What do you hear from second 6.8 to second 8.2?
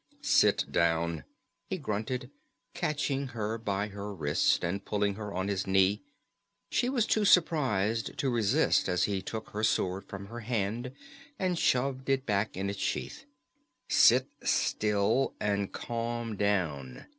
was too surprised